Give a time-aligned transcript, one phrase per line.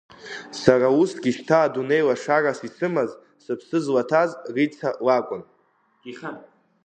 [0.61, 3.11] Сара усгьы шьҭа дунеи лашарас исымаз,
[3.43, 5.43] сыԥсы злаҭаз Риҵа лакәын.